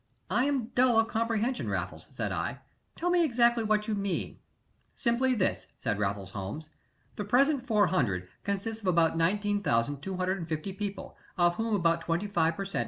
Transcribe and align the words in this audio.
"I 0.31 0.45
am 0.45 0.69
dull 0.73 0.97
of 0.99 1.09
comprehension, 1.09 1.69
Raffles," 1.69 2.07
said 2.09 2.31
I. 2.31 2.61
"Tell 2.95 3.11
me 3.11 3.23
exactly 3.23 3.63
what 3.63 3.87
you 3.87 3.93
mean." 3.93 4.39
"Simply 4.95 5.35
this," 5.35 5.67
said 5.77 5.99
Raffles 5.99 6.31
Holmes. 6.31 6.71
"The 7.17 7.23
present 7.23 7.67
four 7.67 7.85
hundred 7.85 8.27
consists 8.43 8.81
of 8.81 8.87
about 8.87 9.15
19,250 9.15 10.73
people, 10.73 11.15
of 11.37 11.57
whom 11.57 11.75
about 11.75 12.01
twenty 12.01 12.25
five 12.25 12.55
per 12.55 12.65
cent. 12.65 12.79